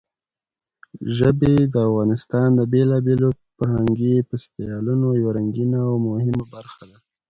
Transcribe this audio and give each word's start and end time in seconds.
ژبې 1.17 1.53
د 1.73 1.75
افغانستان 1.89 2.47
د 2.55 2.59
بېلابېلو 2.73 3.29
فرهنګي 3.57 4.15
فستیوالونو 4.27 5.07
یوه 5.21 5.31
رنګینه 5.37 5.79
او 5.89 5.95
مهمه 6.07 6.45
برخه 6.53 6.83
ده. 6.89 6.97